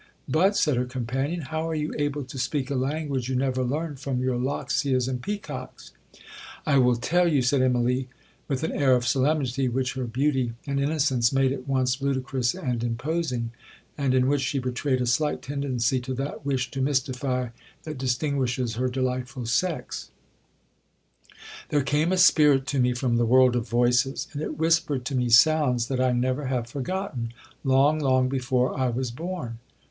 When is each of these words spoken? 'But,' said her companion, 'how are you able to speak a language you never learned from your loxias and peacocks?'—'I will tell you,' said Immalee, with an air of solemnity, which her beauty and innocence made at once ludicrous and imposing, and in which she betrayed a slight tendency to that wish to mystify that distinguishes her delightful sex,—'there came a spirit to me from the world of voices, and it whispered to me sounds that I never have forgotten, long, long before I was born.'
'But,' 0.27 0.57
said 0.57 0.77
her 0.77 0.85
companion, 0.85 1.41
'how 1.41 1.69
are 1.69 1.75
you 1.75 1.93
able 1.95 2.23
to 2.23 2.39
speak 2.39 2.71
a 2.71 2.75
language 2.75 3.29
you 3.29 3.35
never 3.35 3.61
learned 3.63 3.99
from 3.99 4.19
your 4.19 4.35
loxias 4.35 5.07
and 5.07 5.21
peacocks?'—'I 5.21 6.79
will 6.79 6.95
tell 6.95 7.27
you,' 7.31 7.43
said 7.43 7.61
Immalee, 7.61 8.07
with 8.47 8.63
an 8.63 8.71
air 8.71 8.95
of 8.95 9.05
solemnity, 9.05 9.67
which 9.69 9.93
her 9.93 10.05
beauty 10.05 10.53
and 10.65 10.79
innocence 10.79 11.31
made 11.31 11.51
at 11.51 11.67
once 11.67 12.01
ludicrous 12.01 12.55
and 12.55 12.83
imposing, 12.83 13.51
and 13.95 14.15
in 14.15 14.25
which 14.27 14.41
she 14.41 14.57
betrayed 14.57 15.01
a 15.01 15.05
slight 15.05 15.43
tendency 15.43 15.99
to 15.99 16.15
that 16.15 16.43
wish 16.43 16.71
to 16.71 16.81
mystify 16.81 17.49
that 17.83 17.99
distinguishes 17.99 18.77
her 18.77 18.87
delightful 18.89 19.45
sex,—'there 19.45 20.09
came 21.83 22.11
a 22.11 22.17
spirit 22.17 22.65
to 22.65 22.79
me 22.79 22.91
from 22.93 23.17
the 23.17 23.25
world 23.27 23.55
of 23.55 23.69
voices, 23.69 24.27
and 24.33 24.41
it 24.41 24.57
whispered 24.57 25.05
to 25.05 25.13
me 25.13 25.29
sounds 25.29 25.89
that 25.89 26.01
I 26.01 26.11
never 26.11 26.47
have 26.47 26.65
forgotten, 26.65 27.33
long, 27.63 27.99
long 27.99 28.29
before 28.29 28.75
I 28.75 28.89
was 28.89 29.11
born.' 29.11 29.59